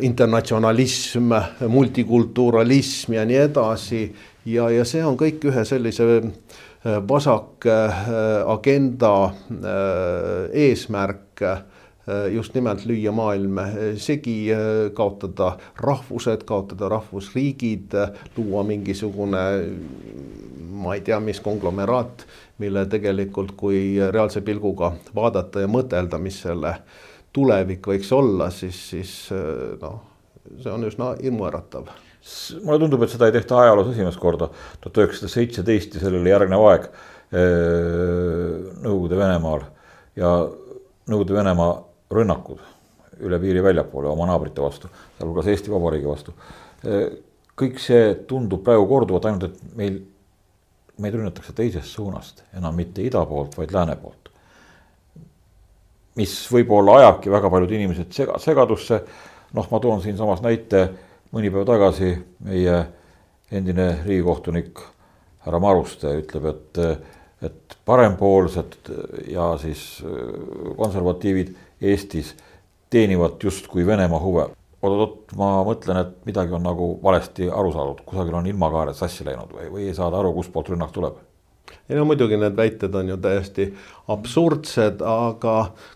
internatsionalism, 0.07 1.33
multikulturalism 1.69 3.19
ja 3.19 3.25
nii 3.29 3.41
edasi. 3.49 4.05
ja, 4.47 4.69
ja 4.71 4.85
see 4.85 5.05
on 5.05 5.17
kõik 5.21 5.45
ühe 5.51 5.65
sellise 5.65 6.09
äh, 6.19 6.99
vasak 7.09 7.65
agenda 8.47 9.15
eesmärk 10.53 11.41
just 12.35 12.55
nimelt 12.55 12.85
lüüa 12.85 13.13
maailm 13.17 13.61
segi, 13.97 14.51
kaotada 14.95 15.55
rahvused, 15.81 16.45
kaotada 16.45 16.91
rahvusriigid, 16.93 17.97
luua 18.37 18.65
mingisugune 18.69 19.45
ma 20.75 20.95
ei 20.97 21.01
tea, 21.07 21.21
mis 21.23 21.41
konglomeraat 21.41 22.27
mille 22.63 22.87
tegelikult, 22.91 23.55
kui 23.59 23.97
reaalse 23.99 24.43
pilguga 24.47 24.93
vaadata 25.15 25.65
ja 25.65 25.71
mõtelda, 25.71 26.21
mis 26.23 26.41
selle 26.45 26.75
tulevik 27.35 27.87
võiks 27.91 28.11
olla, 28.15 28.51
siis, 28.55 28.79
siis 28.93 29.15
noh, 29.81 30.01
see 30.61 30.71
on 30.71 30.87
üsna 30.87 31.15
hirmuäratav. 31.23 31.91
Mulle 32.65 32.79
tundub, 32.81 33.03
et 33.05 33.13
seda 33.13 33.29
ei 33.29 33.35
tehta 33.35 33.59
ajaloos 33.61 33.91
esimest 33.93 34.21
korda, 34.23 34.49
tuhat 34.81 35.03
üheksasada 35.03 35.33
seitseteist 35.33 35.99
ja 35.99 36.05
sellele 36.07 36.33
järgnev 36.33 36.69
aeg 36.71 36.89
Nõukogude 37.35 39.17
Venemaal. 39.19 39.65
ja 40.17 40.31
Nõukogude 41.11 41.35
Venemaa 41.35 41.73
rünnakud 42.15 42.63
üle 43.25 43.39
piiri 43.43 43.63
väljapoole 43.63 44.11
oma 44.11 44.27
naabrite 44.27 44.63
vastu, 44.63 44.91
sealhulgas 45.19 45.51
Eesti 45.53 45.71
Vabariigi 45.71 46.09
vastu. 46.09 46.35
kõik 47.55 47.79
see 47.79 48.15
tundub 48.27 48.65
praegu 48.67 48.87
korduvat, 48.91 49.29
ainult 49.29 49.45
et 49.45 49.77
meil 49.79 50.01
meid 50.99 51.15
rünnatakse 51.15 51.55
teisest 51.55 51.95
suunast, 51.95 52.43
enam 52.57 52.75
mitte 52.75 53.03
ida 53.03 53.25
poolt, 53.27 53.57
vaid 53.59 53.73
lääne 53.75 53.97
poolt. 53.97 54.31
mis 56.15 56.33
võib-olla 56.51 57.01
ajabki 57.01 57.31
väga 57.31 57.51
paljud 57.51 57.73
inimesed 57.75 58.13
sega, 58.13 58.39
segadusse. 58.39 59.01
noh, 59.55 59.71
ma 59.71 59.81
toon 59.81 60.03
siinsamas 60.03 60.43
näite, 60.43 60.89
mõni 61.35 61.51
päev 61.51 61.67
tagasi 61.67 62.15
meie 62.41 62.85
endine 63.51 63.89
riigikohtunik 64.07 64.81
härra 65.45 65.61
Maruste 65.61 66.15
ütleb, 66.21 66.47
et, 66.51 66.79
et 67.45 67.77
parempoolsed 67.85 68.79
ja 69.31 69.53
siis 69.61 70.03
konservatiivid 70.77 71.55
Eestis 71.85 72.35
teenivad 72.91 73.43
justkui 73.43 73.87
Venemaa 73.87 74.21
huve. 74.23 74.49
Oot-oot, 74.85 75.33
ma 75.41 75.51
mõtlen, 75.65 76.01
et 76.03 76.27
midagi 76.29 76.53
on 76.57 76.65
nagu 76.65 76.91
valesti 77.03 77.49
aru 77.49 77.71
saadud, 77.73 78.03
kusagil 78.05 78.35
on 78.37 78.49
ilmakaared 78.51 78.97
sassi 78.97 79.25
läinud 79.25 79.55
või, 79.57 79.71
või 79.73 79.87
ei 79.89 79.95
saada 79.97 80.21
aru, 80.21 80.35
kustpoolt 80.37 80.75
rünnak 80.75 80.93
tuleb. 80.93 81.17
Ei 81.89 81.97
no 81.97 82.05
muidugi 82.09 82.37
need 82.41 82.57
väited 82.57 82.95
on 82.97 83.09
ju 83.09 83.17
täiesti 83.21 83.67
absurdsed, 84.13 85.01
aga 85.05 85.55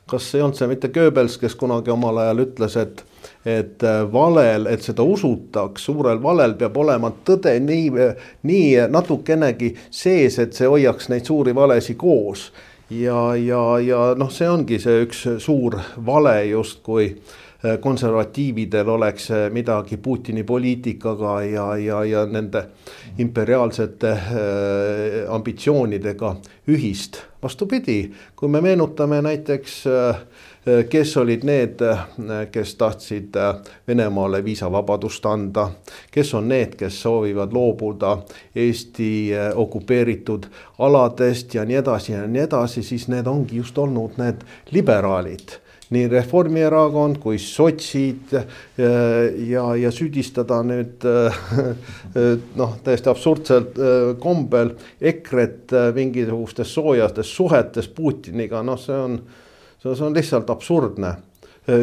kas 0.08 0.26
ei 0.34 0.42
olnud 0.44 0.56
see 0.56 0.68
mitte 0.68 0.88
Goebbels, 0.92 1.36
kes 1.40 1.56
kunagi 1.60 1.92
omal 1.92 2.20
ajal 2.24 2.44
ütles, 2.44 2.76
et 2.80 3.04
et 3.48 3.82
valel, 4.12 4.66
et 4.70 4.84
seda 4.84 5.04
usutaks, 5.04 5.84
suurel 5.88 6.20
valel 6.22 6.54
peab 6.60 6.76
olema 6.76 7.10
tõde 7.24 7.54
nii, 7.64 8.08
nii 8.48 8.88
natukenegi 8.92 9.72
sees, 9.90 10.38
et 10.42 10.56
see 10.56 10.68
hoiaks 10.68 11.08
neid 11.12 11.28
suuri 11.28 11.54
valesid 11.56 11.96
koos. 12.00 12.48
Ja, 12.90 13.34
ja, 13.36 13.62
ja 13.84 14.00
noh, 14.18 14.30
see 14.32 14.48
ongi 14.48 14.78
see 14.80 15.04
üks 15.04 15.24
suur 15.44 15.78
vale 16.06 16.38
justkui 16.48 17.12
konservatiividel 17.80 18.88
oleks 18.88 19.30
äh, 19.30 19.50
midagi 19.50 19.96
Putini 19.96 20.44
poliitikaga 20.44 21.42
ja, 21.42 21.76
ja, 21.76 22.04
ja 22.04 22.26
nende 22.26 22.68
imperiaalsete 23.18 24.10
äh, 24.10 24.20
ambitsioonidega 25.28 26.36
ühist. 26.68 27.22
vastupidi, 27.42 28.10
kui 28.36 28.48
me 28.48 28.60
meenutame 28.60 29.22
näiteks 29.22 29.84
kes 30.90 31.16
olid 31.16 31.44
need, 31.46 31.82
kes 32.50 32.74
tahtsid 32.74 33.36
Venemaale 33.88 34.44
viisavabadust 34.44 35.26
anda, 35.26 35.68
kes 36.10 36.34
on 36.34 36.48
need, 36.48 36.74
kes 36.74 37.02
soovivad 37.02 37.54
loobuda 37.54 38.18
Eesti 38.54 39.30
okupeeritud 39.54 40.50
aladest 40.78 41.54
ja 41.54 41.64
nii 41.64 41.76
edasi 41.76 42.12
ja 42.12 42.26
nii 42.26 42.42
edasi, 42.42 42.82
siis 42.82 43.08
need 43.08 43.26
ongi 43.26 43.56
just 43.62 43.78
olnud 43.78 44.18
need 44.18 44.42
liberaalid 44.74 45.60
nii 45.94 46.08
Reformierakond 46.12 47.16
kui 47.22 47.38
sotsid 47.40 48.34
ja, 49.48 49.64
ja 49.76 49.92
süüdistada 49.94 50.60
nüüd 50.66 51.06
noh, 52.60 52.74
täiesti 52.84 53.08
absurdsel 53.08 53.70
kombel 54.20 54.74
EKRE-t 55.00 55.72
mingisugustes 55.96 56.74
soojastes 56.74 57.32
suhetes 57.36 57.88
Putiniga, 57.88 58.60
noh, 58.62 58.76
see 58.80 58.98
on, 58.98 59.16
see 59.80 59.96
on 60.04 60.16
lihtsalt 60.16 60.52
absurdne 60.52 61.14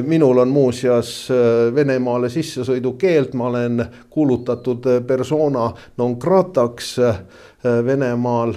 minul 0.05 0.38
on 0.41 0.50
muuseas 0.50 1.27
Venemaale 1.75 2.29
sissesõidu 2.33 2.95
keeld, 2.97 3.35
ma 3.38 3.50
olen 3.51 3.83
kuulutatud 4.09 4.88
persona 5.07 5.67
non 5.97 6.17
grata'ks 6.19 6.95
Venemaal. 7.85 8.55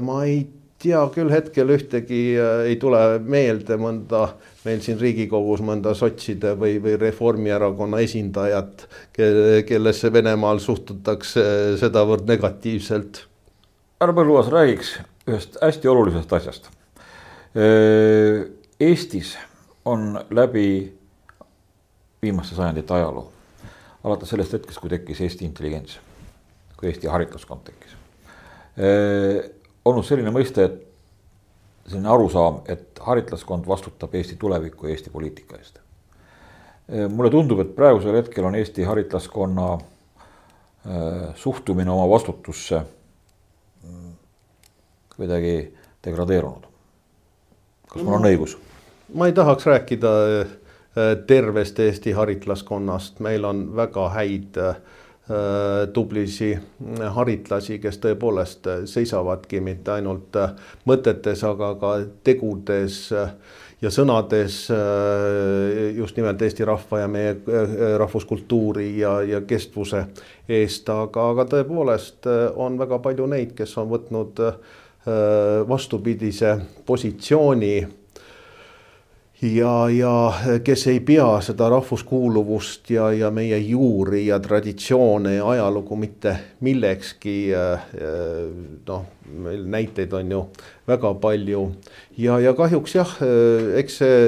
ma 0.00 0.24
ei 0.24 0.42
tea 0.80 1.00
küll 1.14 1.30
hetkel 1.32 1.70
ühtegi, 1.74 2.20
ei 2.40 2.76
tule 2.80 3.00
meelde 3.20 3.76
mõnda 3.80 4.22
meil 4.64 4.80
siin 4.84 4.98
Riigikogus 5.00 5.62
mõnda 5.64 5.92
sotside 5.96 6.54
või, 6.58 6.78
või 6.82 6.96
Reformierakonna 7.00 8.00
esindajat, 8.04 8.86
kellesse 9.16 10.12
Venemaal 10.12 10.60
suhtutakse 10.60 11.44
sedavõrd 11.80 12.28
negatiivselt. 12.28 13.24
härra 14.00 14.16
Põlluaas, 14.16 14.50
räägiks 14.52 14.94
ühest 15.28 15.58
hästi 15.62 15.88
olulisest 15.88 16.32
asjast. 16.32 16.70
Eestis 18.80 19.36
on 19.84 20.14
läbi 20.30 20.66
viimaste 22.22 22.56
sajandite 22.56 22.94
ajaloo, 22.94 23.30
alates 24.04 24.32
sellest 24.32 24.56
hetkest, 24.56 24.80
kui 24.80 24.92
tekkis 24.92 25.20
Eesti 25.24 25.48
intelligents, 25.48 25.98
kui 26.76 26.90
Eesti 26.92 27.08
haritlaskond 27.08 27.64
tekkis, 27.68 27.96
olnud 29.84 30.04
selline 30.04 30.32
mõiste, 30.34 30.64
et 30.64 31.90
selline 31.90 32.10
arusaam, 32.12 32.60
et 32.68 33.00
haritlaskond 33.00 33.66
vastutab 33.68 34.14
Eesti 34.14 34.36
tuleviku 34.40 34.86
ja 34.86 34.94
Eesti 34.94 35.10
poliitika 35.10 35.56
eest. 35.58 35.80
mulle 37.08 37.30
tundub, 37.30 37.60
et 37.60 37.74
praegusel 37.74 38.16
hetkel 38.18 38.44
on 38.44 38.54
Eesti 38.54 38.82
haritlaskonna 38.82 39.72
äh, 39.74 41.34
suhtumine 41.34 41.90
oma 41.90 42.08
vastutusse 42.10 42.82
mm, 43.82 44.12
kuidagi 45.16 45.74
degradeerunud. 46.04 46.66
kas 47.88 48.02
mul 48.02 48.18
on 48.18 48.30
õigus? 48.32 48.56
ma 49.14 49.26
ei 49.26 49.32
tahaks 49.32 49.66
rääkida 49.66 50.14
äh, 50.40 50.56
tervest 51.26 51.78
Eesti 51.78 52.12
haritlaskonnast, 52.12 53.20
meil 53.20 53.44
on 53.44 53.68
väga 53.76 54.08
häid 54.08 54.58
Äh, 54.60 54.74
tublisi 55.94 56.50
haritlasi, 57.14 57.78
kes 57.82 58.00
tõepoolest 58.02 58.66
seisavadki 58.90 59.60
mitte 59.62 59.92
ainult 59.94 60.36
äh, 60.40 60.54
mõtetes, 60.90 61.44
aga 61.46 61.74
ka 61.78 61.92
tegudes 62.26 63.04
äh, 63.14 63.30
ja 63.80 63.92
sõnades 63.94 64.56
just 65.96 66.18
nimelt 66.18 66.42
Eesti 66.44 66.66
rahva 66.68 66.98
ja 67.00 67.06
meie 67.08 67.30
rahvuskultuuri 68.02 68.90
ja, 68.98 69.14
ja 69.24 69.40
kestvuse 69.40 70.02
eest, 70.48 70.90
aga, 70.92 71.30
aga 71.32 71.46
tõepoolest 71.54 72.28
on 72.60 72.76
väga 72.76 72.98
palju 73.00 73.30
neid, 73.32 73.54
kes 73.56 73.72
on 73.80 73.88
võtnud 73.94 74.42
vastupidise 75.70 76.58
positsiooni 76.84 77.72
ja, 79.42 79.88
ja 79.88 80.32
kes 80.64 80.86
ei 80.86 81.00
pea 81.00 81.28
seda 81.44 81.68
rahvuskuuluvust 81.72 82.90
ja, 82.90 83.10
ja 83.12 83.30
meie 83.30 83.58
juuri 83.58 84.26
ja 84.26 84.40
traditsioone 84.40 85.34
ja 85.34 85.48
ajalugu 85.48 85.96
mitte 85.96 86.36
millekski. 86.60 87.52
noh, 88.86 89.04
meil 89.30 89.64
näiteid 89.70 90.12
on 90.12 90.30
ju 90.30 90.44
väga 90.88 91.14
palju 91.14 91.64
ja, 92.18 92.38
ja 92.40 92.54
kahjuks 92.54 92.94
jah, 92.94 93.16
eks 93.78 93.98
see 94.02 94.22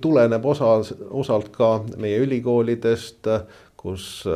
tuleneb 0.00 0.44
osa, 0.46 0.78
osalt 1.10 1.50
ka 1.54 1.72
meie 1.96 2.18
ülikoolidest 2.24 3.28
kus 3.80 4.26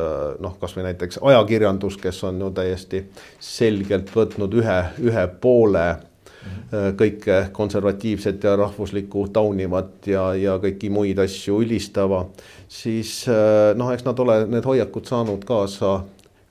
noh, 0.41 0.55
kasvõi 0.61 0.87
näiteks 0.87 1.19
ajakirjandus, 1.21 1.99
kes 2.01 2.23
on 2.25 2.39
ju 2.41 2.49
täiesti 2.55 3.03
selgelt 3.39 4.09
võtnud 4.15 4.61
ühe, 4.61 4.81
ühe 5.05 5.27
poole 5.41 5.89
Äh, 5.89 6.14
kõike 6.97 7.49
konservatiivset 7.53 8.43
ja 8.43 8.55
rahvuslikku 8.55 9.27
taunivat 9.33 10.07
ja, 10.09 10.27
ja 10.35 10.57
kõiki 10.61 10.89
muid 10.93 11.19
asju 11.21 11.61
ülistava, 11.65 12.25
siis 12.67 13.23
äh, 13.29 13.73
noh, 13.77 13.91
eks 13.93 14.05
nad 14.07 14.19
ole 14.19 14.41
need 14.49 14.65
hoiakud 14.65 15.07
saanud 15.09 15.45
kaasa 15.47 15.99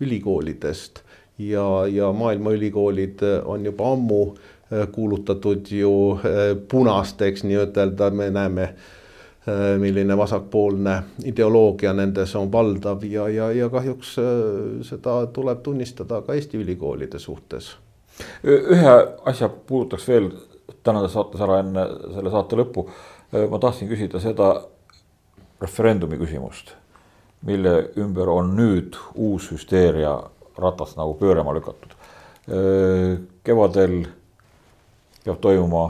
ülikoolidest. 0.00 1.02
Ja, 1.38 1.86
ja 1.90 2.12
maailma 2.14 2.52
ülikoolid 2.54 3.22
on 3.44 3.64
juba 3.66 3.92
ammu 3.92 4.20
äh, 4.30 4.86
kuulutatud 4.94 5.70
ju 5.70 5.94
punasteks 6.70 7.42
nii-ütelda, 7.44 8.10
me 8.14 8.30
näeme 8.30 8.74
milline 9.76 10.16
vasakpoolne 10.16 10.94
ideoloogia 11.28 11.92
nendes 11.92 12.32
on 12.40 12.48
valdav 12.52 13.02
ja, 13.04 13.26
ja, 13.28 13.50
ja 13.52 13.68
kahjuks 13.68 14.14
seda 14.88 15.18
tuleb 15.36 15.60
tunnistada 15.66 16.22
ka 16.24 16.32
Eesti 16.32 16.62
ülikoolide 16.64 17.20
suhtes 17.20 17.74
ühe 18.44 18.94
asja 19.26 19.48
puudutaks 19.48 20.08
veel 20.08 20.30
tänases 20.84 21.14
saates 21.16 21.42
ära 21.44 21.58
enne 21.62 21.86
selle 22.14 22.30
saate 22.30 22.56
lõppu. 22.60 22.88
ma 23.50 23.58
tahtsin 23.58 23.88
küsida 23.90 24.20
seda 24.22 24.48
referendumi 25.60 26.18
küsimust, 26.20 26.74
mille 27.42 27.90
ümber 27.98 28.28
on 28.30 28.52
nüüd 28.56 28.94
uus 29.14 29.50
hüsteeria 29.50 30.14
ratast 30.58 30.96
nagu 30.96 31.14
pöörama 31.18 31.54
lükatud. 31.54 31.96
kevadel 33.44 34.04
peab 35.24 35.40
toimuma 35.40 35.84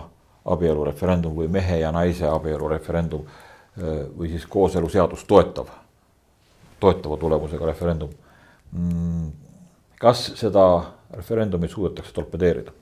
abielureferendum 0.45 1.35
või 1.37 1.49
mehe 1.49 1.81
ja 1.81 1.93
naise 1.93 2.27
abielureferendum 2.29 3.25
või 4.17 4.29
siis 4.31 4.47
kooseluseadust 4.47 5.27
toetav, 5.27 5.67
toetava 6.81 7.17
tulemusega 7.17 7.67
referendum. 7.67 8.11
Mm, 8.73 9.33
kas 9.99 10.27
seda 10.39 10.65
referendumit 11.17 11.71
suudetakse 11.71 12.13
torpedeerida? 12.15 12.73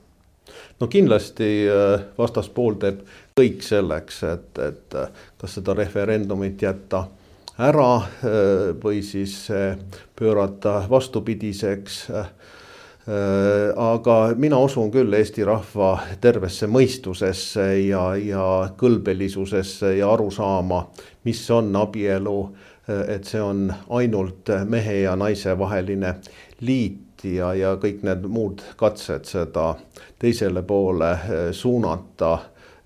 no 0.79 0.87
kindlasti 0.87 1.49
äh, 1.69 2.05
vastaspool 2.17 2.77
teeb 2.81 3.03
kõik 3.37 3.63
selleks, 3.65 4.23
et, 4.27 4.49
et 4.61 4.97
äh, 4.97 5.27
kas 5.41 5.59
seda 5.59 5.75
referendumit 5.77 6.61
jätta 6.63 7.05
ära 7.63 7.91
äh, 8.01 8.71
või 8.83 9.03
siis 9.05 9.47
pöörata 10.15 10.83
vastupidiseks. 10.89 12.07
aga 13.75 14.13
mina 14.39 14.55
usun 14.63 14.87
küll 14.91 15.13
Eesti 15.13 15.43
rahva 15.43 15.89
tervesse 16.23 16.69
mõistusesse 16.71 17.65
ja, 17.83 18.15
ja 18.15 18.45
kõlbelisusesse 18.79 19.97
ja 19.97 20.07
arusaama, 20.13 20.85
mis 21.27 21.41
on 21.51 21.75
abielu. 21.75 22.55
et 22.87 23.25
see 23.25 23.41
on 23.41 23.73
ainult 23.89 24.49
mehe 24.67 25.01
ja 25.01 25.15
naise 25.15 25.57
vaheline 25.59 26.15
liit 26.61 27.12
lahti 27.23 27.35
ja, 27.35 27.53
ja 27.53 27.77
kõik 27.77 28.03
need 28.03 28.25
muud 28.27 28.61
katsed 28.77 29.25
seda 29.25 29.75
teisele 30.19 30.63
poole 30.63 31.11
eh, 31.11 31.51
suunata 31.51 32.33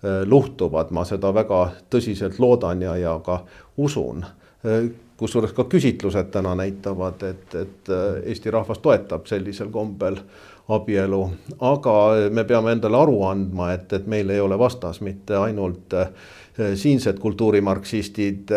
eh, 0.04 0.26
luhtuvad, 0.26 0.92
ma 0.92 1.06
seda 1.06 1.34
väga 1.34 1.72
tõsiselt 1.90 2.40
loodan 2.40 2.82
ja, 2.82 2.96
ja 2.98 3.20
ka 3.24 3.44
usun. 3.78 4.26
Eh, 4.64 4.90
kusjuures 5.18 5.54
ka 5.54 5.66
küsitlused 5.66 6.30
täna 6.32 6.56
näitavad, 6.56 7.24
et, 7.24 7.56
et 7.56 7.90
Eesti 8.26 8.52
rahvas 8.52 8.78
toetab 8.80 9.26
sellisel 9.26 9.72
kombel 9.74 10.18
abielu, 10.70 11.24
aga 11.60 11.94
me 12.30 12.44
peame 12.44 12.76
endale 12.76 12.98
aru 13.00 13.24
andma, 13.26 13.72
et, 13.74 13.94
et 13.94 14.06
meil 14.06 14.30
ei 14.30 14.40
ole 14.40 14.60
vastas 14.60 15.02
mitte 15.02 15.34
ainult 15.36 15.96
siinsed 16.76 17.18
kultuurimarksistid, 17.22 18.54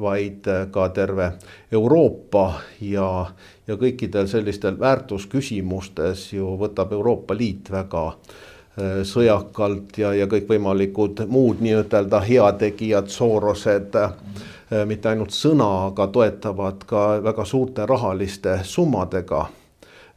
vaid 0.00 0.50
ka 0.74 0.88
terve 0.94 1.30
Euroopa 1.70 2.44
ja, 2.80 3.26
ja 3.66 3.76
kõikidel 3.80 4.28
sellistel 4.28 4.76
väärtusküsimustes 4.80 6.32
ju 6.32 6.54
võtab 6.60 6.92
Euroopa 6.92 7.36
Liit 7.36 7.70
väga 7.72 8.06
äh, 8.08 9.00
sõjakalt 9.08 9.98
ja, 9.98 10.12
ja 10.14 10.28
kõikvõimalikud 10.30 11.24
muud 11.28 11.64
nii-ütelda 11.64 12.20
heategijad, 12.26 13.08
Sorosed, 13.08 13.96
äh, 13.96 14.84
mitte 14.88 15.12
ainult 15.12 15.34
sõna, 15.34 15.88
aga 15.90 16.08
toetavad 16.12 16.84
ka 16.88 17.04
väga 17.24 17.44
suurte 17.48 17.86
rahaliste 17.88 18.60
summadega. 18.68 19.46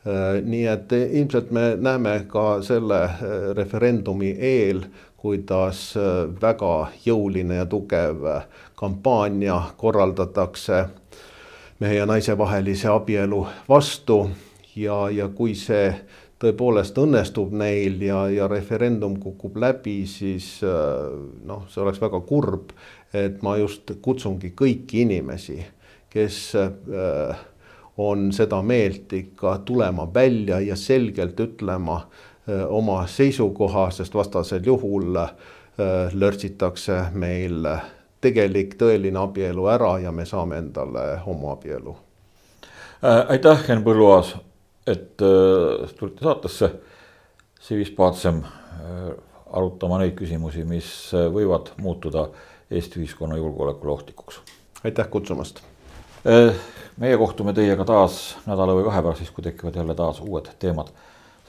Äh, 0.07 0.39
nii 0.43 0.65
et 0.71 0.95
ilmselt 0.97 1.51
me 1.51 1.69
näeme 1.79 2.19
ka 2.31 2.61
selle 2.65 3.03
referendumi 3.55 4.35
eel, 4.35 4.83
kuidas 5.17 5.95
väga 6.41 6.91
jõuline 7.01 7.55
ja 7.57 7.65
tugev 7.65 8.21
kampaania 8.77 9.55
korraldatakse 9.81 10.83
mehe 11.79 11.95
ja 11.99 12.05
naise 12.05 12.37
vahelise 12.37 12.87
abielu 12.87 13.47
vastu 13.69 14.29
ja, 14.75 15.09
ja 15.09 15.27
kui 15.29 15.55
see 15.55 15.91
tõepoolest 16.41 16.97
õnnestub 17.01 17.53
neil 17.57 18.01
ja, 18.01 18.27
ja 18.29 18.47
referendum 18.49 19.17
kukub 19.21 19.57
läbi, 19.57 19.99
siis 20.09 20.59
noh, 20.61 21.65
see 21.69 21.81
oleks 21.81 22.01
väga 22.01 22.21
kurb. 22.25 22.73
et 23.13 23.41
ma 23.41 23.55
just 23.57 23.91
kutsungi 24.01 24.51
kõiki 24.51 25.01
inimesi, 25.05 25.57
kes 26.11 26.39
on 27.97 28.31
seda 28.35 28.61
meelt 28.61 29.13
ikka 29.13 29.57
tulema 29.65 30.05
välja 30.13 30.59
ja 30.59 30.75
selgelt 30.75 31.39
ütlema 31.39 32.01
oma 32.69 33.07
seisukoha, 33.07 33.89
sest 33.91 34.13
vastasel 34.13 34.65
juhul 34.65 35.17
lörtsitakse 36.13 36.99
meil 37.13 37.65
tegelik 38.21 38.75
tõeline 38.79 39.19
abielu 39.21 39.67
ära 39.69 39.97
ja 40.01 40.11
me 40.11 40.25
saame 40.25 40.57
endale 40.57 41.21
homoabielu 41.25 41.95
äh,. 43.03 43.23
aitäh, 43.29 43.63
Henn 43.67 43.85
Põlluaas, 43.85 44.35
et 44.87 45.21
äh, 45.21 45.89
tulite 45.99 46.25
saatesse. 46.25 46.71
Civis 47.61 47.91
Pacem 47.91 48.43
äh, 48.43 49.09
arutama 49.51 49.99
neid 50.01 50.15
küsimusi, 50.17 50.63
mis 50.67 50.91
äh, 51.13 51.27
võivad 51.33 51.73
muutuda 51.81 52.27
Eesti 52.71 52.99
ühiskonna 52.99 53.37
julgeolekule 53.37 53.91
ohtlikuks. 53.91 54.41
aitäh 54.83 55.09
kutsumast 55.09 55.61
äh,. 56.25 56.55
meie 56.97 57.17
kohtume 57.17 57.53
teiega 57.53 57.85
taas 57.85 58.37
nädala 58.45 58.75
või 58.75 58.87
kahe 58.89 59.01
pärast, 59.01 59.23
siis 59.23 59.31
kui 59.31 59.43
tekivad 59.43 59.75
jälle 59.75 59.95
taas 59.95 60.21
uued 60.21 60.49
teemad. 60.59 60.89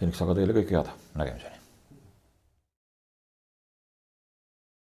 seniks 0.01 0.23
aga 0.23 0.35
teile 0.35 0.53
kõike 0.53 0.77
head, 0.77 0.93
nägemiseni. 1.15 1.58